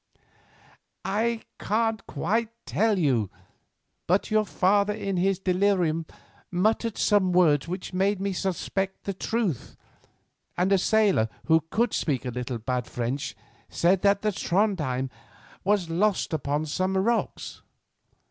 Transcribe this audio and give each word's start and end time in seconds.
"I 1.05 1.43
can't 1.59 2.07
quite 2.07 2.49
tell 2.65 2.97
you; 2.97 3.29
but 4.07 4.31
your 4.31 4.45
father 4.47 4.93
in 4.95 5.17
his 5.17 5.37
delirium 5.37 6.07
muttered 6.49 6.97
some 6.97 7.31
words 7.33 7.67
which 7.67 7.93
made 7.93 8.19
me 8.19 8.33
suspect 8.33 9.03
the 9.03 9.13
truth, 9.13 9.77
and 10.57 10.71
a 10.71 10.79
sailor 10.79 11.29
who 11.45 11.65
could 11.69 11.93
speak 11.93 12.25
a 12.25 12.29
little 12.31 12.57
bad 12.57 12.87
French 12.87 13.35
said 13.69 14.01
that 14.01 14.23
the 14.23 14.31
Trondhjem 14.31 15.11
was 15.63 15.91
lost 15.91 16.33
upon 16.33 16.65
some 16.65 16.97
rocks. 16.97 17.61